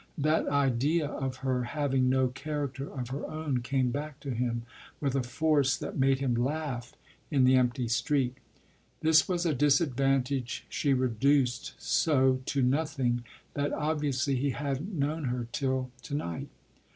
[0.17, 4.63] That idea of her having no character of her own came back to him
[4.99, 6.95] with a force that made him laugh
[7.29, 8.39] in the empty street:
[9.01, 15.47] this was a disadvantage she reduced so to nothing that obviously he hadn't known her
[15.51, 16.49] till to night.